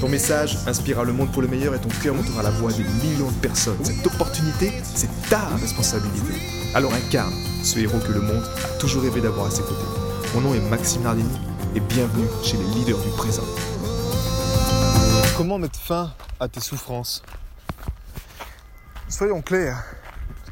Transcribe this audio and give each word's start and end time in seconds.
Ton 0.00 0.10
message 0.10 0.58
inspirera 0.66 1.04
le 1.04 1.14
monde 1.14 1.32
pour 1.32 1.40
le 1.40 1.48
meilleur 1.48 1.74
et 1.74 1.80
ton 1.80 1.88
cœur 2.02 2.14
montera 2.14 2.42
la 2.42 2.50
voix 2.50 2.70
des 2.70 2.84
millions 2.84 3.30
de 3.30 3.36
personnes. 3.40 3.82
Cette 3.82 4.06
opportunité, 4.06 4.70
c'est 4.82 5.08
ta 5.30 5.46
responsabilité. 5.56 6.34
Alors 6.74 6.92
incarne 6.92 7.32
ce 7.62 7.78
héros 7.78 7.98
que 8.00 8.12
le 8.12 8.20
monde 8.20 8.44
a 8.62 8.78
toujours 8.78 9.02
rêvé 9.02 9.22
d'avoir 9.22 9.46
à 9.46 9.50
ses 9.50 9.62
côtés. 9.62 9.86
Mon 10.34 10.42
nom 10.42 10.54
est 10.54 10.60
Maxime 10.68 11.02
Nardini 11.02 11.38
et 11.74 11.80
bienvenue 11.80 12.26
chez 12.42 12.58
les 12.58 12.64
leaders 12.74 12.98
du 12.98 13.08
présent. 13.16 13.44
Comment 15.34 15.58
mettre 15.58 15.80
fin 15.80 16.12
à 16.40 16.48
tes 16.48 16.60
souffrances? 16.60 17.22
Soyons 19.08 19.40
clairs, 19.40 19.82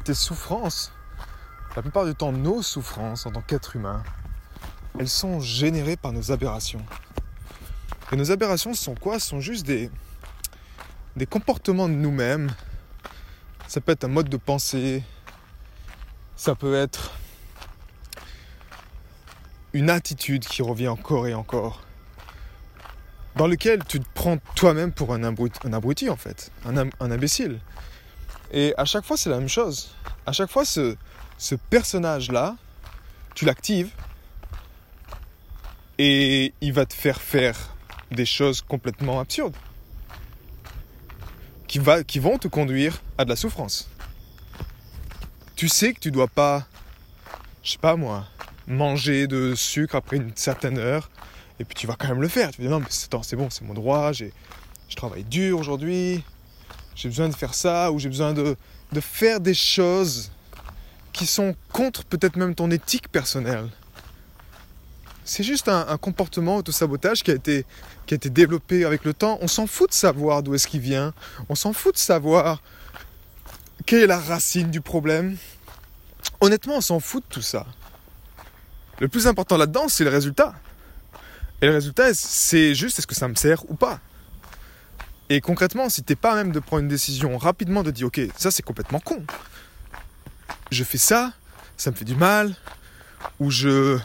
tes 0.05 0.15
souffrances, 0.15 0.91
la 1.75 1.83
plupart 1.83 2.05
du 2.05 2.15
temps 2.15 2.31
nos 2.31 2.63
souffrances 2.63 3.27
en 3.27 3.31
tant 3.31 3.41
qu'être 3.41 3.75
humain, 3.75 4.01
elles 4.99 5.09
sont 5.09 5.39
générées 5.39 5.97
par 5.97 6.13
nos 6.13 6.31
aberrations. 6.31 6.83
Et 8.11 8.15
nos 8.15 8.31
aberrations 8.31 8.73
sont 8.73 8.95
quoi? 8.95 9.19
Ce 9.19 9.29
sont 9.29 9.41
juste 9.41 9.65
des, 9.65 9.89
des 11.15 11.25
comportements 11.25 11.89
de 11.89 11.93
nous-mêmes. 11.93 12.51
Ça 13.67 13.81
peut 13.81 13.91
être 13.91 14.03
un 14.03 14.09
mode 14.09 14.29
de 14.29 14.37
pensée. 14.37 15.03
Ça 16.35 16.53
peut 16.53 16.75
être 16.75 17.13
une 19.73 19.89
attitude 19.89 20.45
qui 20.45 20.61
revient 20.61 20.87
encore 20.87 21.27
et 21.27 21.33
encore. 21.33 21.81
Dans 23.35 23.47
lequel 23.47 23.83
tu 23.83 23.99
te 23.99 24.07
prends 24.13 24.37
toi-même 24.55 24.93
pour 24.93 25.13
un 25.13 25.23
abruti, 25.23 26.07
un 26.07 26.11
en 26.11 26.15
fait, 26.15 26.51
un, 26.65 26.77
un, 26.77 27.11
imbécile. 27.11 27.59
Et 28.51 28.73
à 28.77 28.85
chaque 28.85 29.03
fois 29.03 29.17
c'est 29.17 29.29
la 29.29 29.39
même 29.39 29.49
chose. 29.49 29.93
À 30.25 30.31
chaque 30.31 30.49
fois 30.49 30.63
ce, 30.63 30.95
ce 31.37 31.55
personnage-là, 31.55 32.55
tu 33.33 33.43
l'actives 33.43 33.91
et 35.97 36.53
il 36.61 36.71
va 36.71 36.85
te 36.85 36.93
faire 36.93 37.21
faire 37.21 37.74
des 38.11 38.25
choses 38.25 38.61
complètement 38.61 39.19
absurdes 39.19 39.55
qui, 42.07 42.19
vont 42.19 42.37
te 42.37 42.47
conduire 42.47 43.01
à 43.17 43.25
de 43.25 43.29
la 43.29 43.35
souffrance. 43.35 43.89
Tu 45.55 45.67
sais 45.67 45.93
que 45.93 45.99
tu 45.99 46.11
dois 46.11 46.27
pas, 46.27 46.67
je 47.63 47.71
sais 47.71 47.77
pas 47.77 47.95
moi, 47.95 48.25
manger 48.67 49.27
de 49.27 49.55
sucre 49.55 49.95
après 49.95 50.17
une 50.17 50.31
certaine 50.35 50.77
heure, 50.77 51.09
et 51.59 51.65
puis 51.65 51.75
tu 51.75 51.87
vas 51.87 51.95
quand 51.95 52.07
même 52.07 52.21
le 52.21 52.27
faire. 52.27 52.51
Tu 52.51 52.61
vas 52.61 52.67
dire 52.67 52.77
non 52.77 52.79
mais 52.79 52.87
c'est 52.89 53.35
bon, 53.35 53.49
c'est 53.49 53.63
mon 53.63 53.73
droit, 53.73 54.11
je 54.13 54.25
travaille 54.95 55.23
dur 55.23 55.59
aujourd'hui, 55.59 56.23
j'ai 56.95 57.09
besoin 57.09 57.29
de 57.29 57.35
faire 57.35 57.53
ça, 57.53 57.91
ou 57.91 57.99
j'ai 57.99 58.09
besoin 58.09 58.33
de 58.33 58.55
faire 59.01 59.39
des 59.39 59.53
choses 59.53 60.31
qui 61.13 61.25
sont 61.25 61.55
contre 61.71 62.03
peut-être 62.03 62.35
même 62.35 62.55
ton 62.55 62.69
éthique 62.71 63.09
personnelle. 63.09 63.69
C'est 65.27 65.43
juste 65.43 65.67
un, 65.67 65.97
comportement 65.97 66.57
auto-sabotage 66.57 67.23
qui 67.23 67.31
a, 67.31 67.33
été, 67.33 67.65
qui 68.05 68.13
a 68.13 68.15
été 68.15 68.29
développé 68.29 68.85
avec 68.85 69.03
le 69.03 69.13
temps. 69.13 69.39
On 69.41 69.47
s'en 69.47 69.65
fout 69.65 69.89
de 69.89 69.95
savoir 69.95 70.43
d'où 70.43 70.53
est-ce 70.53 70.67
qu'il 70.67 70.81
vient. 70.81 71.13
On 71.49 71.55
s'en 71.55 71.73
fout 71.73 71.95
de 71.95 71.99
savoir 71.99 72.61
quelle 73.87 74.03
est 74.03 74.07
la 74.07 74.19
racine 74.19 74.69
du 74.69 74.81
problème. 74.81 75.35
Honnêtement, 76.41 76.75
on 76.77 76.81
s'en 76.81 76.99
fout 76.99 77.23
de 77.27 77.33
tout 77.33 77.41
ça. 77.41 77.65
Le 78.99 79.07
plus 79.07 79.25
important 79.25 79.57
là-dedans, 79.57 79.87
c'est 79.89 80.03
le 80.03 80.11
résultat. 80.11 80.53
Et 81.61 81.65
le 81.65 81.73
résultat, 81.73 82.13
c'est 82.13 82.75
juste 82.75 82.99
est-ce 82.99 83.07
que 83.07 83.15
ça 83.15 83.27
me 83.27 83.35
sert 83.35 83.67
ou 83.71 83.73
pas. 83.73 83.99
Et 85.29 85.41
concrètement, 85.41 85.89
si 85.89 86.03
t'es 86.03 86.15
pas 86.15 86.35
même 86.35 86.51
de 86.51 86.59
prendre 86.59 86.83
une 86.83 86.87
décision 86.87 87.35
rapidement 87.39 87.81
de 87.81 87.89
dire 87.89 88.07
ok, 88.07 88.21
ça 88.37 88.51
c'est 88.51 88.61
complètement 88.61 88.99
con. 88.99 89.25
Je 90.69 90.83
fais 90.83 90.99
ça, 90.99 91.33
ça 91.77 91.89
me 91.89 91.95
fait 91.95 92.05
du 92.05 92.15
mal, 92.15 92.55
ou 93.39 93.49
je 93.49 93.97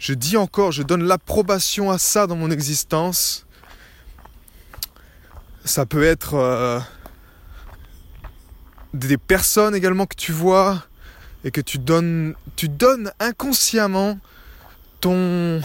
je 0.00 0.14
dis 0.14 0.38
encore, 0.38 0.72
je 0.72 0.82
donne 0.82 1.04
l'approbation 1.04 1.90
à 1.90 1.98
ça 1.98 2.26
dans 2.26 2.34
mon 2.34 2.50
existence. 2.50 3.44
Ça 5.66 5.84
peut 5.84 6.02
être 6.02 6.34
euh, 6.34 6.80
des 8.94 9.18
personnes 9.18 9.74
également 9.74 10.06
que 10.06 10.16
tu 10.16 10.32
vois 10.32 10.82
et 11.44 11.50
que 11.50 11.60
tu 11.60 11.76
donnes, 11.78 12.34
tu 12.56 12.70
donnes 12.70 13.12
inconsciemment 13.20 14.18
ton, 15.02 15.60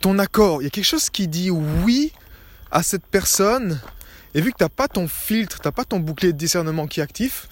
ton 0.00 0.18
accord. 0.18 0.62
Il 0.62 0.64
y 0.64 0.68
a 0.68 0.70
quelque 0.70 0.84
chose 0.84 1.10
qui 1.10 1.28
dit 1.28 1.50
oui 1.50 2.14
à 2.70 2.82
cette 2.82 3.04
personne 3.06 3.78
et 4.32 4.40
vu 4.40 4.50
que 4.50 4.56
tu 4.56 4.64
n'as 4.64 4.70
pas 4.70 4.88
ton 4.88 5.08
filtre, 5.08 5.60
tu 5.60 5.68
n'as 5.68 5.72
pas 5.72 5.84
ton 5.84 6.00
bouclier 6.00 6.32
de 6.32 6.38
discernement 6.38 6.86
qui 6.86 7.00
est 7.00 7.02
actif, 7.02 7.48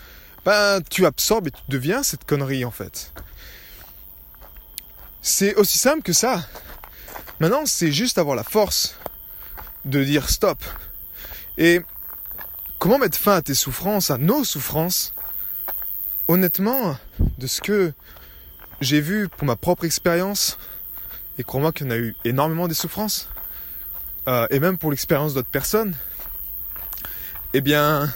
ben, 0.47 0.81
tu 0.89 1.05
absorbes 1.05 1.49
et 1.49 1.51
tu 1.51 1.63
deviens 1.69 2.03
cette 2.03 2.25
connerie 2.25 2.65
en 2.65 2.71
fait. 2.71 3.13
C'est 5.29 5.57
aussi 5.57 5.77
simple 5.77 6.03
que 6.03 6.13
ça. 6.13 6.41
Maintenant, 7.41 7.67
c'est 7.67 7.91
juste 7.91 8.17
avoir 8.17 8.37
la 8.37 8.45
force 8.45 8.95
de 9.85 10.05
dire 10.05 10.31
stop. 10.31 10.63
Et 11.59 11.81
comment 12.79 12.99
mettre 12.99 13.19
fin 13.19 13.35
à 13.35 13.43
tes 13.43 13.55
souffrances, 13.55 14.13
à 14.13 14.19
nos 14.19 14.45
souffrances 14.45 15.15
Honnêtement, 16.29 16.97
de 17.39 17.49
ce 17.49 17.61
que 17.61 17.93
j'ai 18.81 19.01
vu 19.01 19.29
pour 19.29 19.49
ma 19.49 19.57
propre 19.57 19.85
expérience, 19.85 20.59
et 21.39 21.43
crois-moi 21.43 21.73
qu'il 21.73 21.87
y 21.87 21.89
en 21.89 21.93
a 21.93 21.99
eu 21.99 22.15
énormément 22.25 22.69
des 22.69 22.75
souffrances, 22.75 23.29
euh, 24.29 24.47
et 24.51 24.61
même 24.61 24.79
pour 24.79 24.93
l'expérience 24.93 25.35
d'autres 25.35 25.51
personnes, 25.51 25.97
eh 27.53 27.61
bien, 27.61 28.15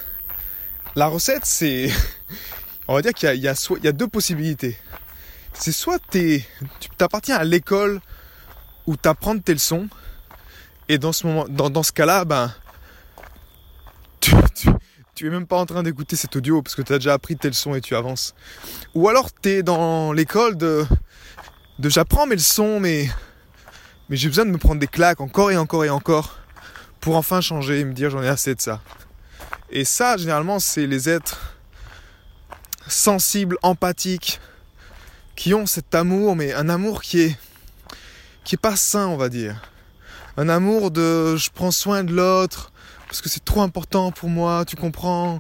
la 0.95 1.09
recette, 1.09 1.45
c'est... 1.45 1.91
On 2.87 2.95
va 2.95 3.03
dire 3.03 3.15
qu'il 3.15 3.35
y, 3.35 3.41
y, 3.41 3.49
a 3.89 3.93
deux 3.93 4.09
possibilités 4.09 4.79
c'est 5.53 5.73
soit 5.73 6.01
tu 6.11 6.45
t'appartiens 6.97 7.37
à 7.37 7.45
l'école 7.45 8.01
où 8.87 8.97
tu 8.97 9.09
apprends 9.09 9.39
tes 9.39 9.53
leçons, 9.53 9.89
et 10.89 10.99
dans 10.99 11.13
ce 11.13 11.25
moment, 11.27 11.47
dans, 11.49 11.83
ce 11.85 11.93
cas-là, 11.93 12.25
ben, 12.25 12.53
tu, 14.19 14.33
tu, 15.15 15.27
es 15.27 15.31
même 15.31 15.47
pas 15.47 15.59
en 15.59 15.65
train 15.65 15.85
d'écouter 15.85 16.17
cet 16.17 16.35
audio 16.35 16.63
parce 16.63 16.75
que 16.75 16.83
tu 16.83 16.93
as 16.93 16.99
déjà 16.99 17.13
appris 17.13 17.37
tes 17.37 17.47
leçons 17.47 17.77
et 17.77 17.81
tu 17.81 17.95
avances. 17.95 18.35
Ou 18.97 19.09
alors 19.09 19.29
tu 19.33 19.51
es 19.51 19.63
dans 19.63 20.13
l'école 20.13 20.57
de, 20.57 20.85
de 21.79 21.89
j'apprends 21.89 22.27
mes 22.27 22.35
leçons, 22.35 22.81
mais, 22.81 23.09
mais 24.09 24.17
j'ai 24.17 24.27
besoin 24.27 24.45
de 24.45 24.51
me 24.51 24.59
prendre 24.59 24.81
des 24.81 24.89
claques 24.89 25.21
encore 25.21 25.53
et 25.53 25.57
encore 25.57 25.85
et 25.85 25.91
encore 25.91 26.39
pour 26.99 27.15
enfin 27.15 27.41
changer 27.41 27.79
et 27.79 27.85
me 27.85 27.93
dire 27.93 28.11
j'en 28.11 28.25
ai 28.25 28.29
assez 28.29 28.57
de 28.57 28.61
ça. 28.61 28.81
Et 29.71 29.85
ça, 29.85 30.17
généralement, 30.17 30.59
c'est 30.59 30.89
les 30.89 31.09
êtres 31.09 31.55
sensibles, 32.89 33.57
empathiques, 33.63 34.41
qui 35.41 35.55
ont 35.55 35.65
cet 35.65 35.95
amour, 35.95 36.37
mais 36.37 36.53
un 36.53 36.69
amour 36.69 37.01
qui 37.01 37.23
est 37.23 37.39
qui 38.45 38.57
est 38.57 38.61
pas 38.61 38.77
sain, 38.77 39.07
on 39.07 39.17
va 39.17 39.31
dire. 39.31 39.73
Un 40.37 40.51
amour 40.51 40.91
de 40.91 41.35
je 41.37 41.49
prends 41.49 41.71
soin 41.71 42.05
de 42.05 42.13
l'autre 42.13 42.73
parce 43.07 43.23
que 43.23 43.31
c'est 43.31 43.43
trop 43.43 43.63
important 43.63 44.13
pour 44.13 44.29
moi, 44.29 44.67
tu 44.67 44.77
comprends 44.77 45.39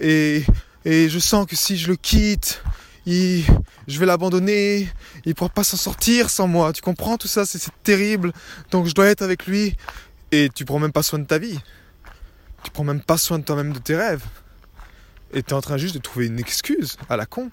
et 0.00 0.44
et 0.84 1.08
je 1.08 1.18
sens 1.18 1.46
que 1.46 1.56
si 1.56 1.78
je 1.78 1.88
le 1.88 1.96
quitte, 1.96 2.62
il, 3.06 3.42
je 3.86 3.98
vais 3.98 4.04
l'abandonner, 4.04 4.86
il 5.24 5.34
pourra 5.34 5.48
pas 5.48 5.64
s'en 5.64 5.78
sortir 5.78 6.28
sans 6.28 6.46
moi. 6.46 6.74
Tu 6.74 6.82
comprends 6.82 7.16
tout 7.16 7.26
ça, 7.26 7.46
c'est 7.46 7.58
terrible. 7.82 8.34
Donc 8.70 8.84
je 8.84 8.92
dois 8.92 9.06
être 9.06 9.22
avec 9.22 9.46
lui 9.46 9.74
et 10.30 10.50
tu 10.54 10.66
prends 10.66 10.78
même 10.78 10.92
pas 10.92 11.02
soin 11.02 11.20
de 11.20 11.26
ta 11.26 11.38
vie. 11.38 11.58
Tu 12.64 12.70
prends 12.70 12.84
même 12.84 13.00
pas 13.00 13.16
soin 13.16 13.38
de 13.38 13.44
toi-même 13.44 13.72
de 13.72 13.78
tes 13.78 13.96
rêves. 13.96 14.24
Et 15.32 15.42
tu 15.42 15.50
es 15.50 15.54
en 15.54 15.62
train 15.62 15.78
juste 15.78 15.94
de 15.94 16.00
trouver 16.00 16.26
une 16.26 16.38
excuse 16.38 16.98
à 17.08 17.16
la 17.16 17.24
con 17.24 17.50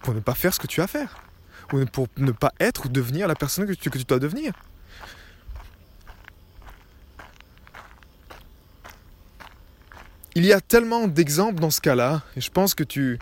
pour 0.00 0.12
ne 0.12 0.20
pas 0.20 0.34
faire 0.34 0.52
ce 0.52 0.58
que 0.58 0.66
tu 0.66 0.82
as 0.82 0.84
à 0.84 0.86
faire 0.86 1.29
ou 1.72 1.84
pour 1.86 2.08
ne 2.16 2.32
pas 2.32 2.52
être 2.60 2.86
ou 2.86 2.88
devenir 2.88 3.28
la 3.28 3.34
personne 3.34 3.66
que 3.66 3.72
tu, 3.72 3.90
dois 4.04 4.18
devenir. 4.18 4.52
Il 10.34 10.44
y 10.46 10.52
a 10.52 10.60
tellement 10.60 11.08
d'exemples 11.08 11.60
dans 11.60 11.70
ce 11.70 11.80
cas-là, 11.80 12.22
et 12.36 12.40
je 12.40 12.50
pense 12.50 12.74
que 12.74 12.84
tu, 12.84 13.18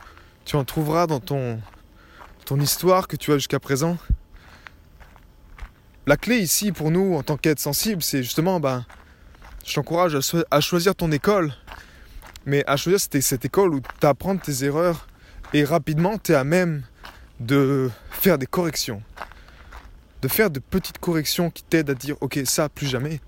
en 0.53 0.65
trouveras 0.65 1.07
dans 1.07 1.21
ton, 1.21 1.61
ton 2.45 2.61
histoire 2.61 3.09
que 3.09 3.17
tu 3.17 3.33
as 3.33 3.37
jusqu'à 3.37 3.61
présent. 3.61 3.97
La 6.07 6.17
clé 6.17 6.39
ici 6.39 6.73
pour 6.73 6.91
nous 6.91 7.15
en 7.15 7.23
tant 7.23 7.37
qu'être 7.37 7.61
sensible, 7.61 8.03
c'est 8.03 8.23
justement, 8.23 8.61
ben, 8.61 8.87
je 9.67 9.75
t'encourage 9.75 10.19
à, 10.51 10.61
choisir 10.61 10.95
ton 10.95 11.13
école, 11.13 11.53
mais 12.47 12.65
à 12.67 12.77
choisir 12.77 12.99
cette, 13.01 13.21
cette 13.23 13.45
école 13.45 13.75
où 13.75 13.81
tu 13.81 14.07
apprends 14.07 14.37
tes 14.37 14.65
erreurs 14.65 15.07
et 15.53 15.65
rapidement 15.65 16.19
tu 16.19 16.33
es 16.33 16.35
à 16.35 16.45
même 16.45 16.83
de 17.41 17.91
faire 18.11 18.39
des 18.39 18.47
corrections. 18.47 19.03
De 20.23 20.29
faire 20.29 20.51
de 20.51 20.59
petites 20.59 20.99
corrections 20.99 21.51
qui 21.51 21.63
t'aident 21.63 21.91
à 21.91 21.95
dire 21.95 22.17
ok 22.21 22.41
ça 22.45 22.69
plus 22.69 22.87
jamais. 22.87 23.21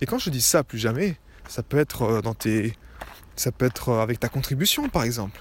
Et 0.00 0.06
quand 0.06 0.18
je 0.18 0.30
dis 0.30 0.40
ça 0.40 0.64
plus 0.64 0.78
jamais, 0.78 1.16
Ça 1.48 1.62
peut 1.62 1.78
être 1.78 2.02
euh, 2.02 2.22
dans 2.22 2.34
tes. 2.34 2.76
Ça 3.36 3.52
peut 3.52 3.66
être 3.66 3.88
euh, 3.90 4.02
avec 4.02 4.20
ta 4.20 4.28
contribution, 4.28 4.88
par 4.88 5.02
exemple. 5.02 5.40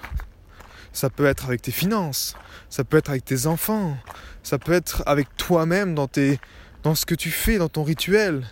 Ça 0.93 1.09
peut 1.09 1.25
être 1.25 1.45
avec 1.45 1.61
tes 1.61 1.71
finances. 1.71 2.35
Ça 2.69 2.83
peut 2.83 2.97
être 2.97 3.09
avec 3.09 3.23
tes 3.23 3.45
enfants. 3.45 3.97
Ça 4.43 4.57
peut 4.57 4.73
être 4.73 5.03
avec 5.05 5.27
toi-même 5.37 5.95
dans 5.95 6.07
tes, 6.07 6.39
dans 6.83 6.95
ce 6.95 7.05
que 7.05 7.15
tu 7.15 7.29
fais, 7.29 7.57
dans 7.57 7.69
ton 7.69 7.83
rituel. 7.83 8.45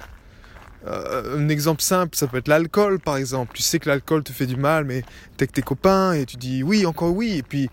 Euh, 0.87 1.37
un 1.37 1.49
exemple 1.49 1.81
simple, 1.81 2.15
ça 2.15 2.27
peut 2.27 2.37
être 2.37 2.47
l'alcool 2.47 2.99
par 2.99 3.17
exemple. 3.17 3.51
Tu 3.53 3.63
sais 3.63 3.79
que 3.79 3.89
l'alcool 3.89 4.23
te 4.23 4.31
fait 4.31 4.45
du 4.45 4.55
mal, 4.55 4.85
mais 4.85 5.01
t'es 5.35 5.43
avec 5.43 5.51
tes 5.51 5.61
copains 5.61 6.13
et 6.13 6.25
tu 6.25 6.37
dis 6.37 6.63
oui, 6.63 6.85
encore 6.85 7.13
oui, 7.13 7.37
et 7.37 7.43
puis 7.43 7.69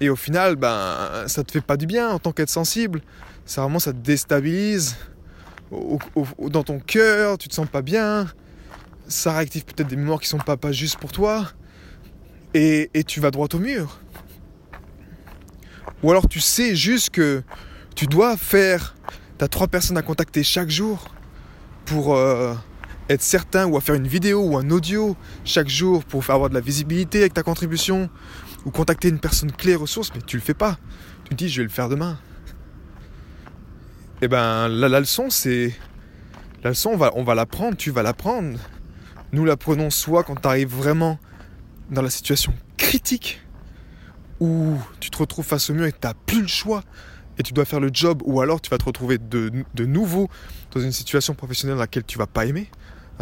et 0.00 0.10
au 0.10 0.16
final, 0.16 0.56
ben 0.56 1.24
ça 1.26 1.42
te 1.44 1.52
fait 1.52 1.60
pas 1.60 1.76
du 1.76 1.86
bien 1.86 2.10
en 2.10 2.18
tant 2.18 2.32
qu'être 2.32 2.50
sensible. 2.50 3.00
Ça 3.44 3.62
vraiment 3.62 3.78
ça 3.78 3.92
te 3.92 3.98
déstabilise 3.98 4.96
dans 5.70 6.62
ton 6.62 6.80
cœur, 6.80 7.38
tu 7.38 7.48
te 7.48 7.54
sens 7.54 7.66
pas 7.66 7.82
bien. 7.82 8.26
Ça 9.06 9.32
réactive 9.32 9.64
peut-être 9.64 9.88
des 9.88 9.96
mémoires 9.96 10.20
qui 10.20 10.28
sont 10.28 10.38
pas, 10.38 10.56
pas 10.56 10.72
justes 10.72 10.98
pour 10.98 11.12
toi, 11.12 11.46
et, 12.54 12.90
et 12.94 13.04
tu 13.04 13.20
vas 13.20 13.30
droit 13.30 13.48
au 13.52 13.58
mur. 13.58 14.00
Ou 16.02 16.10
alors 16.10 16.28
tu 16.28 16.40
sais 16.40 16.76
juste 16.76 17.10
que 17.10 17.42
tu 17.94 18.06
dois 18.06 18.36
faire, 18.36 18.94
tu 19.38 19.44
as 19.44 19.48
trois 19.48 19.66
personnes 19.66 19.96
à 19.96 20.02
contacter 20.02 20.42
chaque 20.42 20.70
jour 20.70 21.08
pour 21.86 22.14
euh, 22.14 22.54
être 23.08 23.22
certain 23.22 23.66
ou 23.66 23.76
à 23.76 23.80
faire 23.80 23.94
une 23.94 24.06
vidéo 24.06 24.42
ou 24.42 24.56
un 24.56 24.70
audio 24.70 25.16
chaque 25.44 25.68
jour 25.68 26.04
pour 26.04 26.28
avoir 26.30 26.50
de 26.50 26.54
la 26.54 26.60
visibilité 26.60 27.20
avec 27.20 27.34
ta 27.34 27.42
contribution 27.42 28.08
ou 28.64 28.70
contacter 28.70 29.08
une 29.08 29.20
personne 29.20 29.52
clé 29.52 29.74
ressource, 29.74 30.10
mais 30.14 30.20
tu 30.22 30.36
le 30.36 30.42
fais 30.42 30.54
pas. 30.54 30.78
Tu 31.24 31.30
te 31.30 31.34
dis 31.34 31.48
je 31.48 31.58
vais 31.58 31.64
le 31.64 31.72
faire 31.72 31.88
demain. 31.88 32.18
Et 34.20 34.24
eh 34.24 34.28
ben 34.28 34.68
la, 34.68 34.88
la 34.88 35.00
leçon 35.00 35.30
c'est 35.30 35.76
la 36.64 36.70
leçon 36.70 36.90
on 36.90 36.96
va 36.96 37.12
on 37.14 37.22
va 37.22 37.34
l'apprendre, 37.34 37.76
tu 37.76 37.90
vas 37.90 38.02
l'apprendre. 38.02 38.58
Nous 39.32 39.44
l'apprenons 39.44 39.90
soit 39.90 40.24
quand 40.24 40.36
tu 40.36 40.48
arrives 40.48 40.74
vraiment 40.74 41.18
dans 41.90 42.02
la 42.02 42.10
situation 42.10 42.52
critique 42.76 43.40
où 44.40 44.76
tu 45.00 45.10
te 45.10 45.18
retrouves 45.18 45.44
face 45.44 45.70
au 45.70 45.74
mur 45.74 45.86
et 45.86 45.92
tu 45.92 45.98
n'as 46.02 46.14
plus 46.14 46.42
le 46.42 46.48
choix 46.48 46.82
et 47.38 47.42
tu 47.42 47.52
dois 47.52 47.64
faire 47.64 47.80
le 47.80 47.90
job, 47.92 48.22
ou 48.24 48.40
alors 48.40 48.60
tu 48.60 48.68
vas 48.68 48.78
te 48.78 48.84
retrouver 48.84 49.18
de, 49.18 49.52
de 49.72 49.86
nouveau 49.86 50.28
dans 50.72 50.80
une 50.80 50.92
situation 50.92 51.34
professionnelle 51.34 51.76
dans 51.76 51.82
laquelle 51.82 52.04
tu 52.04 52.18
vas 52.18 52.26
pas 52.26 52.46
aimer, 52.46 52.68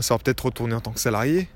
ça 0.00 0.14
va 0.14 0.18
peut-être 0.18 0.46
retourner 0.46 0.74
en 0.74 0.80
tant 0.80 0.92
que 0.92 1.00
salarié, 1.00 1.48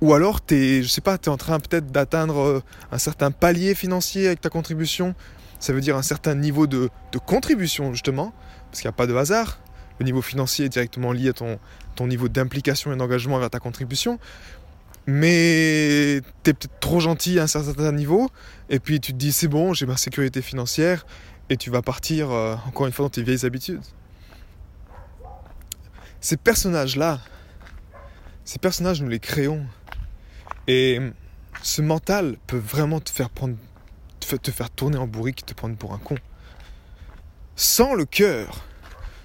ou 0.00 0.14
alors 0.14 0.44
tu 0.44 0.54
es, 0.54 0.82
je 0.82 0.88
sais 0.88 1.00
pas, 1.00 1.14
es 1.14 1.28
en 1.28 1.36
train 1.36 1.60
peut-être 1.60 1.90
d'atteindre 1.92 2.38
euh, 2.38 2.62
un 2.90 2.98
certain 2.98 3.30
palier 3.30 3.74
financier 3.74 4.26
avec 4.26 4.40
ta 4.40 4.48
contribution, 4.48 5.14
ça 5.58 5.72
veut 5.72 5.80
dire 5.80 5.96
un 5.96 6.02
certain 6.02 6.34
niveau 6.34 6.66
de, 6.66 6.88
de 7.12 7.18
contribution 7.18 7.92
justement, 7.92 8.32
parce 8.70 8.80
qu'il 8.80 8.88
n'y 8.88 8.94
a 8.94 8.96
pas 8.96 9.06
de 9.06 9.14
hasard, 9.14 9.60
le 9.98 10.04
niveau 10.04 10.22
financier 10.22 10.66
est 10.66 10.70
directement 10.70 11.12
lié 11.12 11.30
à 11.30 11.32
ton, 11.32 11.58
ton 11.94 12.06
niveau 12.06 12.28
d'implication 12.28 12.92
et 12.92 12.96
d'engagement 12.96 13.38
vers 13.38 13.50
ta 13.50 13.58
contribution, 13.58 14.18
mais 15.06 16.20
tu 16.44 16.50
es 16.50 16.54
peut-être 16.54 16.80
trop 16.80 17.00
gentil 17.00 17.38
à 17.38 17.44
un 17.44 17.46
certain 17.46 17.92
niveau, 17.92 18.30
et 18.68 18.80
puis 18.80 19.00
tu 19.00 19.12
te 19.12 19.18
dis 19.18 19.32
c'est 19.32 19.48
bon, 19.48 19.74
j'ai 19.74 19.86
ma 19.86 19.96
sécurité 19.96 20.40
financière, 20.40 21.04
et 21.50 21.56
tu 21.56 21.70
vas 21.70 21.82
partir 21.82 22.30
euh, 22.30 22.54
encore 22.66 22.86
une 22.86 22.92
fois 22.92 23.06
dans 23.06 23.10
tes 23.10 23.22
vieilles 23.22 23.44
habitudes. 23.44 23.82
Ces 26.20 26.36
personnages-là, 26.36 27.18
ces 28.44 28.58
personnages, 28.58 29.00
nous 29.02 29.08
les 29.08 29.20
créons. 29.20 29.64
Et 30.72 31.00
ce 31.62 31.82
mental 31.82 32.36
peut 32.46 32.56
vraiment 32.56 33.00
te 33.00 33.10
faire 33.10 33.28
prendre, 33.28 33.56
tourner 34.76 34.98
en 34.98 35.08
bourrique, 35.08 35.44
te 35.44 35.52
prendre 35.52 35.74
pour 35.74 35.94
un 35.94 35.98
con. 35.98 36.14
Sans 37.56 37.94
le 37.94 38.04
cœur, 38.04 38.64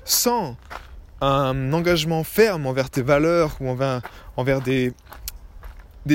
sans 0.06 0.58
un 1.22 1.72
engagement 1.72 2.24
ferme 2.24 2.66
envers 2.66 2.90
tes 2.90 3.04
valeurs 3.04 3.58
ou 3.60 3.70
envers, 3.70 4.62
des, 4.62 4.92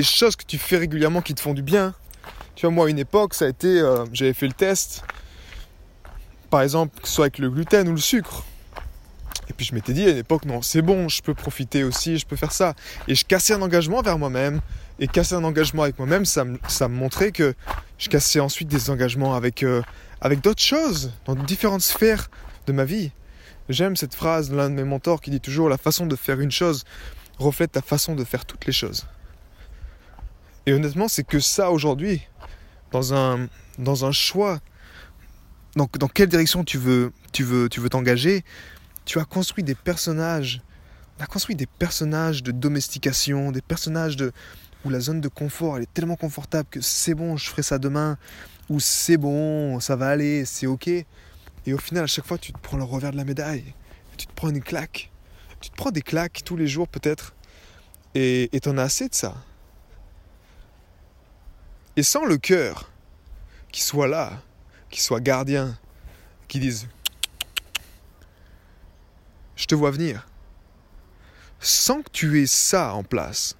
choses 0.03 0.35
que 0.35 0.43
tu 0.43 0.57
fais 0.57 0.75
régulièrement 0.75 1.21
qui 1.21 1.33
te 1.33 1.39
font 1.39 1.53
du 1.53 1.63
bien. 1.63 1.93
Tu 2.55 2.65
vois, 2.65 2.75
moi, 2.75 2.87
à 2.87 2.89
une 2.89 2.99
époque, 2.99 3.33
ça 3.33 3.45
a 3.45 3.47
été. 3.47 3.79
Euh, 3.79 4.03
j'avais 4.11 4.33
fait 4.33 4.47
le 4.47 4.53
test, 4.53 5.05
par 6.49 6.61
exemple, 6.61 6.99
soit 7.05 7.27
avec 7.27 7.37
le 7.37 7.49
gluten 7.49 7.87
ou 7.87 7.91
le 7.91 7.97
sucre. 8.01 8.43
Et 9.51 9.53
puis 9.53 9.65
je 9.65 9.75
m'étais 9.75 9.91
dit 9.91 10.05
à 10.05 10.11
une 10.11 10.17
époque, 10.17 10.45
non, 10.45 10.61
c'est 10.61 10.81
bon, 10.81 11.09
je 11.09 11.21
peux 11.21 11.33
profiter 11.33 11.83
aussi, 11.83 12.17
je 12.17 12.25
peux 12.25 12.37
faire 12.37 12.53
ça. 12.53 12.73
Et 13.09 13.15
je 13.15 13.25
cassais 13.25 13.53
un 13.53 13.61
engagement 13.61 14.01
vers 14.01 14.17
moi-même. 14.17 14.61
Et 14.97 15.09
casser 15.09 15.35
un 15.35 15.43
engagement 15.43 15.83
avec 15.83 15.99
moi-même, 15.99 16.23
ça, 16.23 16.45
me 16.45 16.87
montrait 16.87 17.33
que 17.33 17.53
je 17.97 18.07
cassais 18.07 18.39
ensuite 18.39 18.69
des 18.69 18.89
engagements 18.89 19.35
avec, 19.35 19.63
euh, 19.63 19.81
avec 20.21 20.39
d'autres 20.39 20.61
choses, 20.61 21.11
dans 21.25 21.35
différentes 21.35 21.81
sphères 21.81 22.29
de 22.65 22.71
ma 22.71 22.85
vie. 22.85 23.11
J'aime 23.67 23.97
cette 23.97 24.15
phrase 24.15 24.49
de 24.49 24.55
l'un 24.55 24.69
de 24.69 24.75
mes 24.75 24.85
mentors 24.85 25.19
qui 25.19 25.31
dit 25.31 25.41
toujours 25.41 25.67
La 25.67 25.77
façon 25.77 26.05
de 26.05 26.15
faire 26.15 26.39
une 26.39 26.51
chose 26.51 26.85
reflète 27.37 27.73
ta 27.73 27.81
façon 27.81 28.15
de 28.15 28.23
faire 28.23 28.45
toutes 28.45 28.65
les 28.65 28.71
choses. 28.71 29.05
Et 30.65 30.71
honnêtement, 30.71 31.09
c'est 31.09 31.27
que 31.27 31.41
ça 31.41 31.71
aujourd'hui, 31.71 32.21
dans 32.91 33.13
un, 33.13 33.49
dans 33.79 34.05
un 34.05 34.13
choix, 34.13 34.61
dans, 35.75 35.89
dans 35.99 36.07
quelle 36.07 36.29
direction 36.29 36.63
tu 36.63 36.77
veux 36.77 37.11
tu 37.33 37.43
veux 37.43 37.67
tu 37.67 37.81
veux 37.81 37.89
t'engager, 37.89 38.45
tu 39.05 39.19
as 39.19 39.25
construit 39.25 39.63
des 39.63 39.75
personnages, 39.75 40.61
on 41.19 41.23
a 41.23 41.27
construit 41.27 41.55
des 41.55 41.65
personnages 41.65 42.43
de 42.43 42.51
domestication, 42.51 43.51
des 43.51 43.61
personnages 43.61 44.15
de 44.15 44.31
où 44.83 44.89
la 44.89 44.99
zone 44.99 45.21
de 45.21 45.27
confort 45.27 45.77
elle 45.77 45.83
est 45.83 45.93
tellement 45.93 46.15
confortable 46.15 46.67
que 46.69 46.81
c'est 46.81 47.13
bon, 47.13 47.37
je 47.37 47.49
ferai 47.49 47.61
ça 47.61 47.77
demain, 47.77 48.17
ou 48.69 48.79
c'est 48.79 49.17
bon, 49.17 49.79
ça 49.79 49.95
va 49.95 50.09
aller, 50.09 50.45
c'est 50.45 50.65
ok. 50.65 50.87
Et 50.87 51.73
au 51.73 51.77
final, 51.77 52.05
à 52.05 52.07
chaque 52.07 52.25
fois, 52.25 52.39
tu 52.39 52.51
te 52.51 52.57
prends 52.57 52.77
le 52.77 52.83
revers 52.83 53.11
de 53.11 53.17
la 53.17 53.25
médaille, 53.25 53.75
tu 54.17 54.25
te 54.25 54.33
prends 54.33 54.49
une 54.49 54.61
claque, 54.61 55.11
tu 55.59 55.69
te 55.69 55.75
prends 55.75 55.91
des 55.91 56.01
claques 56.01 56.41
tous 56.43 56.57
les 56.57 56.67
jours 56.67 56.87
peut-être, 56.87 57.35
et 58.15 58.49
t'en 58.61 58.77
as 58.77 58.83
assez 58.83 59.07
de 59.07 59.13
ça. 59.13 59.35
Et 61.95 62.03
sans 62.03 62.25
le 62.25 62.37
cœur 62.37 62.89
qui 63.71 63.83
soit 63.83 64.07
là, 64.07 64.41
qui 64.89 65.01
soit 65.01 65.19
gardien, 65.19 65.77
qui 66.47 66.59
dise 66.59 66.87
Je 69.61 69.67
te 69.67 69.75
vois 69.75 69.91
venir. 69.91 70.27
Sans 71.59 72.01
que 72.01 72.09
tu 72.11 72.41
aies 72.41 72.47
ça 72.47 72.95
en 72.95 73.03
place, 73.03 73.57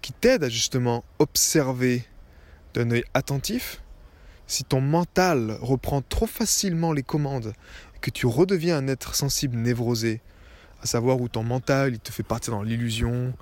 qui 0.00 0.14
t'aide 0.14 0.44
à 0.44 0.48
justement 0.48 1.04
observer 1.18 2.06
d'un 2.72 2.90
œil 2.90 3.04
attentif, 3.12 3.82
si 4.46 4.64
ton 4.64 4.80
mental 4.80 5.58
reprend 5.60 6.00
trop 6.00 6.26
facilement 6.26 6.94
les 6.94 7.02
commandes 7.02 7.52
et 7.94 7.98
que 7.98 8.08
tu 8.08 8.24
redeviens 8.24 8.78
un 8.78 8.88
être 8.88 9.14
sensible 9.14 9.58
névrosé, 9.58 10.22
à 10.80 10.86
savoir 10.86 11.20
où 11.20 11.28
ton 11.28 11.42
mental 11.42 11.92
il 11.92 12.00
te 12.00 12.12
fait 12.12 12.22
partir 12.22 12.54
dans 12.54 12.62
l'illusion, 12.62 13.34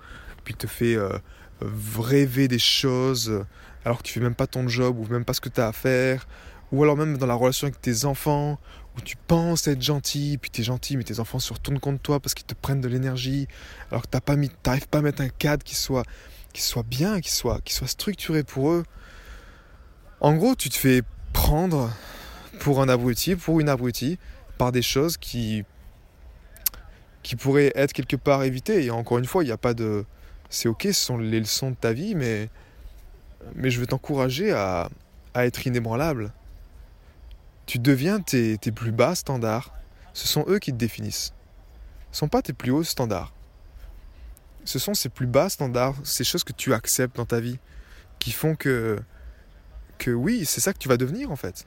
puis 0.42 0.54
te 0.54 0.66
fait 0.66 0.96
euh, 0.96 1.16
rêver 1.60 2.48
des 2.48 2.58
choses 2.58 3.44
alors 3.84 3.98
que 3.98 4.02
tu 4.02 4.14
fais 4.14 4.20
même 4.20 4.34
pas 4.34 4.48
ton 4.48 4.66
job 4.66 4.98
ou 4.98 5.06
même 5.06 5.24
pas 5.24 5.34
ce 5.34 5.40
que 5.40 5.48
tu 5.48 5.60
as 5.60 5.68
à 5.68 5.72
faire, 5.72 6.26
ou 6.72 6.82
alors 6.82 6.96
même 6.96 7.18
dans 7.18 7.26
la 7.26 7.34
relation 7.34 7.68
avec 7.68 7.80
tes 7.80 8.04
enfants, 8.04 8.58
où 8.96 9.00
tu 9.00 9.16
penses 9.16 9.66
être 9.66 9.82
gentil, 9.82 10.38
puis 10.38 10.50
tu 10.50 10.60
es 10.60 10.64
gentil, 10.64 10.96
mais 10.96 11.04
tes 11.04 11.20
enfants 11.20 11.38
se 11.38 11.52
retournent 11.52 11.80
contre 11.80 12.00
toi 12.00 12.20
parce 12.20 12.34
qu'ils 12.34 12.46
te 12.46 12.54
prennent 12.54 12.80
de 12.80 12.88
l'énergie, 12.88 13.48
alors 13.90 14.02
que 14.02 14.08
tu 14.08 14.16
n'arrives 14.64 14.88
pas 14.88 14.98
à 14.98 15.02
mettre 15.02 15.22
un 15.22 15.28
cadre 15.28 15.64
qui 15.64 15.74
soit, 15.74 16.04
qui 16.52 16.62
soit 16.62 16.84
bien, 16.84 17.20
qui 17.20 17.32
soit, 17.32 17.60
qui 17.62 17.74
soit 17.74 17.88
structuré 17.88 18.44
pour 18.44 18.70
eux. 18.70 18.84
En 20.20 20.34
gros, 20.34 20.54
tu 20.54 20.68
te 20.68 20.76
fais 20.76 21.02
prendre 21.32 21.90
pour 22.60 22.80
un 22.80 22.88
abruti, 22.88 23.36
pour 23.36 23.60
une 23.60 23.68
abruti, 23.68 24.18
par 24.58 24.70
des 24.70 24.82
choses 24.82 25.16
qui, 25.16 25.64
qui 27.22 27.36
pourraient 27.36 27.72
être 27.74 27.92
quelque 27.92 28.16
part 28.16 28.44
évitées. 28.44 28.84
Et 28.84 28.90
encore 28.90 29.18
une 29.18 29.26
fois, 29.26 29.42
il 29.42 29.46
n'y 29.46 29.52
a 29.52 29.58
pas 29.58 29.74
de... 29.74 30.04
C'est 30.50 30.68
ok, 30.68 30.82
ce 30.84 30.92
sont 30.92 31.18
les 31.18 31.40
leçons 31.40 31.70
de 31.70 31.76
ta 31.76 31.92
vie, 31.92 32.14
mais 32.14 32.48
mais 33.54 33.70
je 33.70 33.80
veux 33.80 33.86
t'encourager 33.86 34.52
à, 34.52 34.88
être 35.34 35.66
inébranlable. 35.66 36.32
Tu 37.66 37.78
deviens 37.78 38.20
tes, 38.20 38.58
plus 38.74 38.92
bas 38.92 39.14
standards. 39.14 39.72
Ce 40.12 40.28
sont 40.28 40.44
eux 40.48 40.58
qui 40.58 40.72
te 40.72 40.76
définissent. 40.76 41.32
Ce 42.10 42.16
ne 42.16 42.18
sont 42.20 42.28
pas 42.28 42.42
tes 42.42 42.52
plus 42.52 42.70
hauts 42.70 42.84
standards. 42.84 43.32
Ce 44.64 44.78
sont 44.78 44.94
ces 44.94 45.08
plus 45.08 45.26
bas 45.26 45.48
standards, 45.48 45.96
ces 46.04 46.24
choses 46.24 46.44
que 46.44 46.52
tu 46.52 46.72
acceptes 46.72 47.16
dans 47.16 47.26
ta 47.26 47.40
vie, 47.40 47.58
qui 48.18 48.32
font 48.32 48.54
que, 48.54 48.98
que 49.98 50.10
oui, 50.10 50.44
c'est 50.46 50.60
ça 50.60 50.72
que 50.72 50.78
tu 50.78 50.88
vas 50.88 50.96
devenir 50.96 51.30
en 51.30 51.36
fait. 51.36 51.66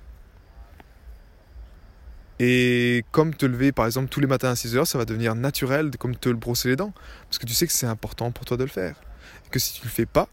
Et 2.39 3.03
comme 3.11 3.33
te 3.33 3.45
lever 3.45 3.71
par 3.71 3.85
exemple 3.85 4.09
tous 4.09 4.19
les 4.19 4.27
matins 4.27 4.51
à 4.51 4.55
6 4.55 4.75
heures, 4.75 4.87
ça 4.87 4.97
va 4.97 5.05
devenir 5.05 5.35
naturel 5.35 5.91
comme 5.97 6.15
te 6.15 6.29
le 6.29 6.35
brosser 6.35 6.69
les 6.69 6.75
dents. 6.75 6.93
Parce 7.25 7.39
que 7.39 7.45
tu 7.45 7.53
sais 7.53 7.67
que 7.67 7.73
c'est 7.73 7.87
important 7.87 8.31
pour 8.31 8.45
toi 8.45 8.57
de 8.57 8.63
le 8.63 8.69
faire. 8.69 9.01
Et 9.45 9.49
que 9.49 9.59
si 9.59 9.73
tu 9.73 9.81
ne 9.81 9.85
le 9.85 9.91
fais 9.91 10.05
pas, 10.05 10.29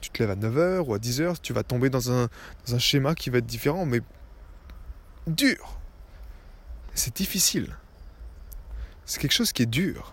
tu 0.00 0.10
te 0.10 0.22
lèves 0.22 0.30
à 0.30 0.36
9h 0.36 0.80
ou 0.86 0.94
à 0.94 0.98
10h, 0.98 1.40
tu 1.42 1.52
vas 1.52 1.62
tomber 1.62 1.90
dans 1.90 2.10
un, 2.10 2.28
dans 2.66 2.74
un 2.74 2.78
schéma 2.78 3.14
qui 3.14 3.30
va 3.30 3.38
être 3.38 3.46
différent, 3.46 3.84
mais 3.84 4.00
dur. 5.34 5.78
C'est 6.94 7.16
difficile. 7.16 7.76
C'est 9.06 9.20
quelque 9.20 9.32
chose 9.32 9.52
qui 9.52 9.62
est 9.62 9.66
dur. 9.66 10.12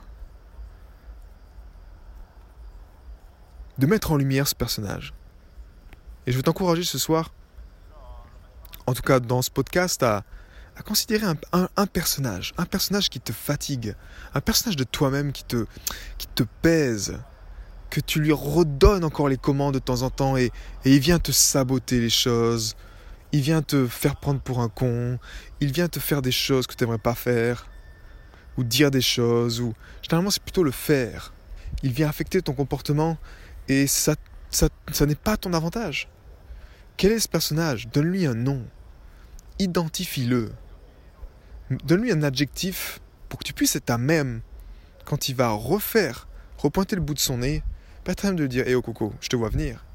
De 3.77 3.85
mettre 3.85 4.11
en 4.11 4.17
lumière 4.17 4.47
ce 4.47 4.55
personnage. 4.55 5.13
Et 6.25 6.31
je 6.31 6.37
veux 6.37 6.43
t'encourager 6.43 6.83
ce 6.83 6.97
soir, 6.97 7.31
en 8.85 8.93
tout 8.93 9.01
cas 9.01 9.19
dans 9.19 9.41
ce 9.41 9.51
podcast, 9.51 10.03
à, 10.03 10.23
considérer 10.85 11.25
un, 11.51 11.87
personnage, 11.87 12.53
un 12.57 12.65
personnage 12.65 13.09
qui 13.09 13.19
te 13.19 13.31
fatigue, 13.31 13.95
un 14.33 14.41
personnage 14.41 14.75
de 14.75 14.83
toi-même 14.83 15.31
qui 15.31 15.43
te, 15.43 15.65
qui 16.17 16.27
te 16.27 16.43
pèse, 16.61 17.17
que 17.89 17.99
tu 17.99 18.19
lui 18.19 18.31
redonnes 18.31 19.03
encore 19.03 19.29
les 19.29 19.37
commandes 19.37 19.73
de 19.73 19.79
temps 19.79 20.03
en 20.03 20.09
temps 20.09 20.37
et, 20.37 20.51
et 20.85 20.95
il 20.95 20.99
vient 20.99 21.17
te 21.17 21.31
saboter 21.31 21.99
les 21.99 22.09
choses, 22.09 22.75
il 23.31 23.41
vient 23.41 23.61
te 23.61 23.87
faire 23.87 24.15
prendre 24.15 24.39
pour 24.39 24.59
un 24.59 24.69
con, 24.69 25.19
il 25.59 25.71
vient 25.71 25.87
te 25.87 25.99
faire 25.99 26.21
des 26.21 26.31
choses 26.31 26.67
que 26.67 26.75
tu 26.75 26.83
n'aimerais 26.83 26.97
pas 26.97 27.15
faire, 27.15 27.69
ou 28.57 28.63
dire 28.63 28.91
des 28.91 29.01
choses, 29.01 29.59
ou 29.61 29.73
généralement 30.01 30.31
c'est 30.31 30.43
plutôt 30.43 30.63
le 30.63 30.71
faire. 30.71 31.33
Il 31.83 31.91
vient 31.91 32.09
affecter 32.09 32.41
ton 32.41 32.53
comportement 32.53 33.17
et 33.67 33.87
ça, 33.87 34.15
ça, 34.49 34.69
ça 34.91 35.05
n'est 35.05 35.15
pas 35.15 35.37
ton 35.37 35.53
avantage. 35.53 36.09
Quel 36.95 37.11
est 37.11 37.19
ce 37.19 37.29
personnage? 37.29 37.87
Donne-lui 37.89 38.25
un 38.25 38.33
nom. 38.33 38.65
Identifie-le. 39.59 40.51
Donne-lui 41.69 42.11
un 42.11 42.23
adjectif 42.23 42.99
pour 43.29 43.39
que 43.39 43.43
tu 43.43 43.53
puisses 43.53 43.75
être 43.75 43.89
à 43.89 43.97
même 43.97 44.41
quand 45.05 45.29
il 45.29 45.35
va 45.35 45.49
refaire, 45.49 46.27
repointer 46.57 46.95
le 46.95 47.01
bout 47.01 47.13
de 47.13 47.19
son 47.19 47.37
nez, 47.37 47.63
pas 48.03 48.13
être 48.13 48.31
de 48.31 48.47
dire 48.47 48.63
Eh 48.67 48.75
oh 48.75 48.81
coco, 48.81 49.13
je 49.21 49.29
te 49.29 49.35
vois 49.35 49.49
venir. 49.49 49.86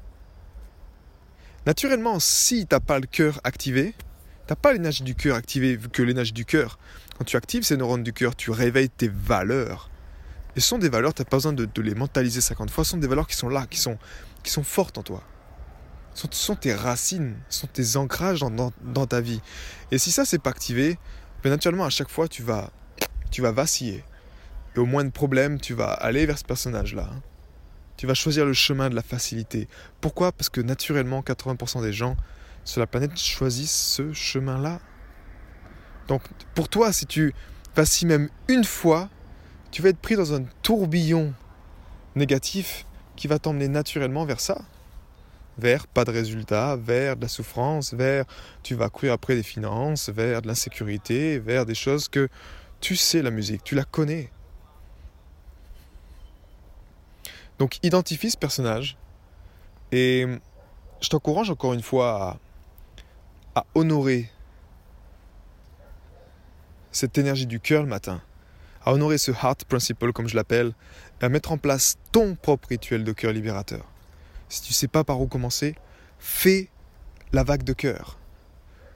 Naturellement, 1.65 2.19
si 2.19 2.67
tu 2.67 2.75
n'as 2.75 2.81
pas 2.81 2.99
le 2.99 3.07
cœur 3.07 3.39
activé, 3.45 3.95
tu 3.97 4.03
n'as 4.49 4.57
pas 4.57 4.73
l'énergie 4.73 5.03
du 5.03 5.15
cœur 5.15 5.37
activée, 5.37 5.77
vu 5.77 5.87
que 5.87 6.01
l'énergie 6.01 6.33
du 6.33 6.43
cœur, 6.43 6.77
quand 7.17 7.23
tu 7.23 7.37
actives 7.37 7.63
ces 7.63 7.77
neurones 7.77 8.03
du 8.03 8.11
cœur, 8.11 8.35
tu 8.35 8.51
réveilles 8.51 8.89
tes 8.89 9.07
valeurs. 9.07 9.89
Et 10.57 10.59
ce 10.59 10.67
sont 10.67 10.77
des 10.77 10.89
valeurs, 10.89 11.13
tu 11.13 11.21
n'as 11.21 11.25
pas 11.25 11.37
besoin 11.37 11.53
de, 11.53 11.69
les 11.81 11.95
mentaliser 11.95 12.41
50 12.41 12.69
fois, 12.69 12.83
ce 12.83 12.91
sont 12.91 12.97
des 12.97 13.07
valeurs 13.07 13.27
qui 13.27 13.37
sont 13.37 13.47
là, 13.47 13.65
qui 13.69 13.79
sont, 13.79 13.97
qui 14.43 14.51
sont 14.51 14.63
fortes 14.63 14.97
en 14.97 15.03
toi. 15.03 15.23
Ce 16.15 16.27
sont, 16.29 16.55
tes 16.55 16.75
racines, 16.75 17.37
ce 17.49 17.61
sont 17.61 17.67
tes 17.67 17.95
ancrages 17.95 18.41
dans, 18.41 18.71
dans, 18.83 19.07
ta 19.07 19.21
vie. 19.21 19.41
Et 19.89 19.97
si 19.97 20.11
ça, 20.11 20.25
c'est 20.25 20.39
pas 20.39 20.51
activé, 20.51 20.99
mais 21.43 21.49
naturellement, 21.49 21.85
à 21.85 21.89
chaque 21.89 22.09
fois, 22.09 22.27
tu 22.27 22.43
vas, 22.43 22.71
tu 23.31 23.41
vas 23.41 23.51
vaciller. 23.51 24.03
Et 24.75 24.79
au 24.79 24.85
moins 24.85 25.05
de 25.05 25.09
problèmes, 25.09 25.59
tu 25.59 25.73
vas 25.73 25.91
aller 25.91 26.25
vers 26.25 26.37
ce 26.37 26.43
personnage-là. 26.43 27.09
Tu 27.97 28.07
vas 28.07 28.13
choisir 28.13 28.45
le 28.45 28.53
chemin 28.53 28.89
de 28.89 28.95
la 28.95 29.01
facilité. 29.01 29.67
Pourquoi? 30.01 30.31
Parce 30.31 30.49
que 30.49 30.61
naturellement, 30.61 31.21
80% 31.21 31.81
des 31.81 31.93
gens 31.93 32.15
sur 32.63 32.79
la 32.79 32.87
planète 32.87 33.17
choisissent 33.17 33.95
ce 33.95 34.13
chemin-là. 34.13 34.79
Donc, 36.07 36.23
pour 36.55 36.69
toi, 36.69 36.91
si 36.91 37.05
tu 37.05 37.33
vacilles 37.75 38.07
même 38.07 38.29
une 38.47 38.63
fois, 38.63 39.09
tu 39.71 39.81
vas 39.81 39.89
être 39.89 39.99
pris 39.99 40.15
dans 40.15 40.33
un 40.33 40.43
tourbillon 40.61 41.33
négatif 42.15 42.85
qui 43.15 43.27
va 43.27 43.39
t'emmener 43.39 43.67
naturellement 43.67 44.25
vers 44.25 44.39
ça 44.39 44.61
vers 45.57 45.87
pas 45.87 46.05
de 46.05 46.11
résultats, 46.11 46.75
vers 46.75 47.15
de 47.15 47.21
la 47.21 47.27
souffrance, 47.27 47.93
vers 47.93 48.25
tu 48.63 48.75
vas 48.75 48.89
courir 48.89 49.13
après 49.13 49.35
des 49.35 49.43
finances, 49.43 50.09
vers 50.09 50.41
de 50.41 50.47
l'insécurité, 50.47 51.39
vers 51.39 51.65
des 51.65 51.75
choses 51.75 52.07
que 52.07 52.27
tu 52.81 52.95
sais 52.95 53.21
la 53.21 53.31
musique, 53.31 53.63
tu 53.63 53.75
la 53.75 53.83
connais. 53.83 54.29
Donc 57.59 57.79
identifie 57.83 58.31
ce 58.31 58.37
personnage 58.37 58.97
et 59.91 60.25
je 61.01 61.09
t'encourage 61.09 61.49
encore 61.49 61.73
une 61.73 61.83
fois 61.83 62.39
à, 63.55 63.65
honorer 63.75 64.29
cette 66.91 67.17
énergie 67.17 67.45
du 67.45 67.59
cœur 67.59 67.83
le 67.83 67.89
matin, 67.89 68.21
à 68.83 68.93
honorer 68.93 69.17
ce 69.17 69.31
heart 69.31 69.65
principle 69.65 70.13
comme 70.13 70.27
je 70.27 70.35
l'appelle, 70.35 70.73
et 71.21 71.25
à 71.25 71.29
mettre 71.29 71.51
en 71.51 71.57
place 71.57 71.97
ton 72.11 72.35
propre 72.35 72.69
rituel 72.69 73.03
de 73.03 73.11
cœur 73.11 73.31
libérateur 73.31 73.85
si 74.53 74.61
tu 74.61 74.69
ne 74.69 74.75
sais 74.75 74.87
pas 74.87 75.03
par 75.03 75.19
où 75.19 75.27
commencer, 75.27 75.75
fais 76.19 76.69
la 77.31 77.43
vague 77.43 77.63
de 77.63 77.73
cœur. 77.73 78.19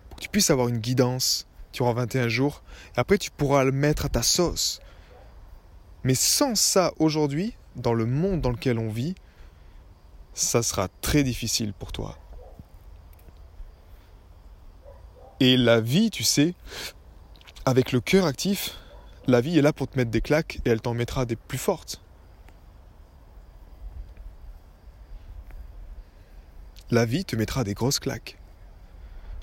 Pour 0.07 0.17
que 0.17 0.23
tu 0.23 0.29
puisses 0.29 0.51
avoir 0.51 0.67
une 0.67 0.77
guidance 0.77 1.47
durant 1.73 1.93
21 1.93 2.29
jours. 2.29 2.61
Et 2.95 2.99
après, 2.99 3.17
tu 3.17 3.31
pourras 3.31 3.63
le 3.63 3.71
mettre 3.71 4.05
à 4.05 4.09
ta 4.09 4.21
sauce. 4.21 4.79
Mais 6.03 6.13
sans 6.13 6.53
ça, 6.53 6.91
aujourd'hui, 6.99 7.55
dans 7.77 7.93
le 7.93 8.05
monde 8.05 8.41
dans 8.41 8.51
lequel 8.51 8.79
on 8.79 8.89
vit, 8.89 9.15
ça 10.33 10.61
sera 10.61 10.89
très 11.01 11.23
difficile 11.23 11.73
pour 11.73 11.91
toi. 11.91 12.17
Et 15.39 15.55
la 15.55 15.79
vie, 15.79 16.09
tu 16.09 16.23
sais, 16.23 16.53
avec 17.65 17.91
le 17.91 18.01
cœur 18.01 18.25
actif, 18.25 18.75
la 19.27 19.41
vie 19.41 19.57
est 19.57 19.61
là 19.61 19.73
pour 19.73 19.87
te 19.87 19.97
mettre 19.97 20.11
des 20.11 20.21
claques 20.21 20.59
et 20.65 20.69
elle 20.69 20.81
t'en 20.81 20.93
mettra 20.93 21.25
des 21.25 21.35
plus 21.35 21.57
fortes. 21.57 22.01
la 26.91 27.05
vie 27.05 27.25
te 27.25 27.35
mettra 27.35 27.63
des 27.63 27.73
grosses 27.73 27.99
claques. 27.99 28.37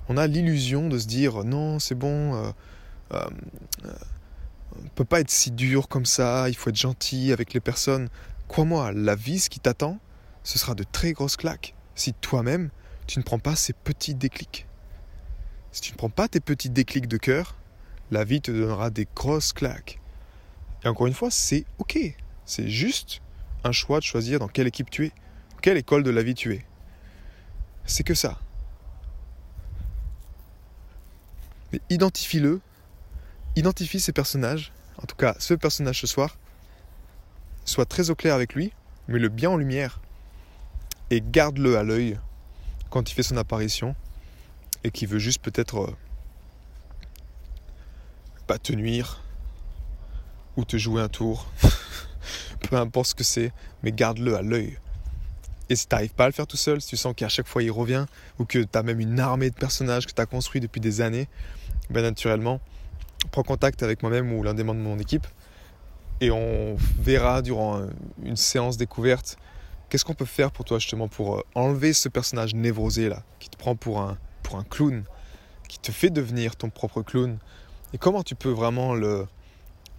On 0.09 0.17
a 0.17 0.27
l'illusion 0.27 0.89
de 0.89 0.99
se 0.99 1.07
dire 1.07 1.45
non, 1.45 1.79
c'est 1.79 1.95
bon, 1.95 2.35
euh, 2.35 2.51
euh, 3.13 3.25
on 4.83 4.89
peut 4.89 5.05
pas 5.05 5.21
être 5.21 5.31
si 5.31 5.51
dur 5.51 5.89
comme 5.89 6.07
ça, 6.07 6.49
il 6.49 6.57
faut 6.57 6.71
être 6.71 6.77
gentil 6.77 7.33
avec 7.33 7.53
les 7.53 7.61
personnes. 7.61 8.09
Crois-moi, 8.49 8.93
la 8.93 9.15
vie, 9.15 9.39
ce 9.39 9.51
qui 9.51 9.61
t'attend, 9.61 9.99
ce 10.43 10.59
sera 10.59 10.75
de 10.75 10.85
très 10.85 11.13
grosses 11.13 11.37
claques 11.37 11.75
si 11.95 12.13
toi-même, 12.13 12.71
tu 13.07 13.19
ne 13.19 13.25
prends 13.25 13.39
pas 13.39 13.57
ces 13.57 13.73
petits 13.73 14.15
déclics. 14.15 14.67
Si 15.73 15.81
tu 15.81 15.93
ne 15.93 15.97
prends 15.97 16.11
pas 16.11 16.29
tes 16.29 16.41
petits 16.41 16.71
déclics 16.71 17.09
de 17.09 17.17
cœur, 17.17 17.57
la 18.11 18.25
vie 18.25 18.41
te 18.41 18.51
donnera 18.51 18.91
des 18.91 19.09
grosses 19.15 19.53
claques. 19.53 20.01
Et 20.85 20.89
encore 20.89 21.07
une 21.07 21.15
fois, 21.15 21.31
c'est 21.31 21.65
ok. 21.79 21.99
C'est 22.45 22.69
juste 22.69 23.21
un 23.65 23.73
choix 23.73 23.99
de 23.99 24.05
choisir 24.05 24.39
dans 24.39 24.49
quelle 24.49 24.67
équipe 24.67 24.91
tu 24.91 25.07
es, 25.07 25.13
quelle 25.63 25.77
école 25.77 26.03
de 26.03 26.11
la 26.11 26.23
vie 26.23 26.35
tu 26.35 26.53
es. 26.55 26.65
C'est 27.87 28.05
que 28.05 28.15
ça. 28.15 28.39
Mais 31.73 31.81
identifie-le, 31.91 32.61
identifie 33.57 34.01
ces 34.01 34.13
personnages, 34.13 34.73
en 35.03 35.07
tout 35.07 35.17
cas 35.17 35.35
ce 35.39 35.55
personnage 35.55 36.01
ce 36.01 36.07
soir, 36.07 36.37
sois 37.65 37.87
très 37.87 38.11
au 38.11 38.15
clair 38.15 38.35
avec 38.35 38.55
lui, 38.55 38.73
mets-le 39.09 39.29
bien 39.29 39.51
en 39.51 39.57
lumière 39.57 40.01
et 41.11 41.23
garde-le 41.23 41.77
à 41.77 41.83
l'œil 41.83 42.19
quand 42.91 43.11
il 43.11 43.15
fait 43.15 43.23
son 43.23 43.37
apparition 43.37 43.95
et 44.83 44.91
qui 44.91 45.07
veut 45.07 45.19
juste 45.19 45.43
peut-être 45.43 45.79
euh, 45.79 45.97
pas 48.47 48.59
te 48.59 48.73
nuire 48.73 49.23
ou 50.57 50.65
te 50.65 50.77
jouer 50.77 51.03
un 51.03 51.09
tour, 51.09 51.51
peu 52.69 52.77
importe 52.77 53.09
ce 53.09 53.15
que 53.15 53.25
c'est, 53.25 53.53
mais 53.83 53.93
garde-le 53.93 54.37
à 54.37 54.43
l'œil. 54.43 54.79
Et 55.69 55.77
si 55.77 55.89
tu 55.89 55.95
n'arrives 55.95 56.13
pas 56.13 56.25
à 56.25 56.29
le 56.29 56.33
faire 56.33 56.47
tout 56.47 56.57
seul, 56.57 56.81
si 56.81 56.89
tu 56.89 56.97
sens 56.97 57.15
qu'à 57.17 57.29
chaque 57.29 57.49
fois 57.49 57.63
il 57.63 57.71
revient, 57.71 58.07
ou 58.39 58.45
que 58.45 58.59
tu 58.59 58.79
as 58.79 58.83
même 58.83 59.01
une 59.01 59.19
armée 59.19 59.51
de 59.51 59.55
personnages 59.55 60.07
que 60.07 60.13
tu 60.13 60.21
as 60.21 60.27
construit 60.27 60.61
depuis 60.61 60.81
des 60.81 61.01
années, 61.01 61.29
ben 61.91 62.03
naturellement, 62.03 62.61
prends 63.31 63.43
contact 63.43 63.83
avec 63.83 64.03
moi-même 64.03 64.33
ou 64.33 64.43
l'un 64.43 64.55
des 64.55 64.65
membres 64.65 64.81
de 64.81 64.87
mon 64.87 64.99
équipe 64.99 65.27
et 66.21 66.31
on 66.31 66.77
verra 66.99 67.43
durant 67.43 67.83
une 68.23 68.37
séance 68.37 68.77
découverte 68.77 69.37
qu'est-ce 69.89 70.05
qu'on 70.05 70.15
peut 70.15 70.25
faire 70.25 70.51
pour 70.51 70.65
toi 70.65 70.79
justement 70.79 71.09
pour 71.09 71.37
euh, 71.37 71.43
enlever 71.55 71.93
ce 71.93 72.09
personnage 72.09 72.55
névrosé 72.55 73.09
là 73.09 73.23
qui 73.39 73.49
te 73.49 73.57
prend 73.57 73.77
pour 73.77 74.01
un, 74.01 74.19
pour 74.43 74.57
un 74.57 74.65
clown, 74.65 75.05
qui 75.69 75.79
te 75.79 75.93
fait 75.93 76.11
devenir 76.11 76.57
ton 76.57 76.71
propre 76.71 77.03
clown 77.03 77.39
et 77.93 77.99
comment 77.99 78.23
tu 78.23 78.35
peux 78.35 78.51
vraiment 78.51 78.95
le, 78.95 79.27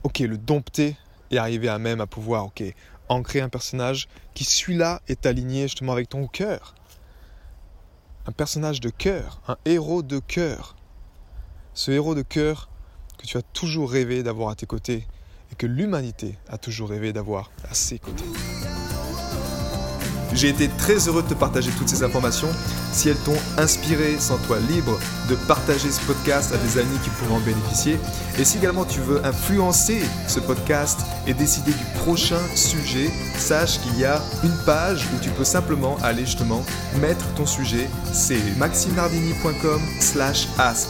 ok, 0.03 0.19
le 0.19 0.37
dompter 0.37 0.97
et 1.31 1.37
arriver 1.37 1.69
à 1.69 1.79
même 1.79 2.01
à 2.01 2.07
pouvoir, 2.07 2.45
ok, 2.45 2.63
ancrer 3.09 3.41
un 3.41 3.49
personnage 3.49 4.07
qui, 4.33 4.43
celui-là, 4.43 5.01
est 5.07 5.25
aligné 5.25 5.63
justement 5.63 5.93
avec 5.93 6.09
ton 6.09 6.27
cœur. 6.27 6.75
Un 8.27 8.31
personnage 8.31 8.81
de 8.81 8.89
cœur, 8.89 9.41
un 9.47 9.57
héros 9.65 10.03
de 10.03 10.19
cœur. 10.19 10.75
Ce 11.73 11.91
héros 11.91 12.15
de 12.15 12.21
cœur 12.21 12.69
que 13.17 13.25
tu 13.25 13.37
as 13.37 13.41
toujours 13.41 13.91
rêvé 13.91 14.23
d'avoir 14.23 14.49
à 14.49 14.55
tes 14.55 14.65
côtés 14.65 15.07
et 15.51 15.55
que 15.55 15.67
l'humanité 15.67 16.35
a 16.49 16.57
toujours 16.57 16.89
rêvé 16.89 17.13
d'avoir 17.13 17.51
à 17.69 17.73
ses 17.73 17.99
côtés. 17.99 18.25
J'ai 20.35 20.49
été 20.49 20.67
très 20.67 21.07
heureux 21.07 21.23
de 21.23 21.29
te 21.29 21.33
partager 21.33 21.71
toutes 21.77 21.87
ces 21.87 22.03
informations. 22.03 22.49
Si 22.91 23.07
elles 23.07 23.17
t'ont 23.19 23.37
inspiré, 23.57 24.19
sens-toi 24.19 24.59
libre 24.69 24.99
de 25.29 25.35
partager 25.47 25.89
ce 25.89 26.01
podcast 26.01 26.53
à 26.53 26.57
des 26.57 26.77
amis 26.77 26.97
qui 27.03 27.09
pourront 27.11 27.37
en 27.37 27.39
bénéficier. 27.39 27.97
Et 28.37 28.43
si 28.43 28.57
également 28.57 28.83
tu 28.83 28.99
veux 28.99 29.25
influencer 29.25 30.01
ce 30.27 30.41
podcast 30.41 30.99
et 31.25 31.33
décider 31.33 31.71
du 31.71 31.85
prochain 32.03 32.39
sujet, 32.53 33.09
sache 33.37 33.79
qu'il 33.79 33.97
y 33.97 34.03
a 34.03 34.21
une 34.43 34.57
page 34.65 35.05
où 35.15 35.23
tu 35.23 35.29
peux 35.29 35.45
simplement 35.45 35.97
aller 36.03 36.25
justement 36.25 36.63
mettre 36.99 37.25
ton 37.35 37.45
sujet. 37.45 37.87
C'est 38.11 38.57
maximardini.com 38.57 39.81
slash 40.01 40.49
ask 40.57 40.89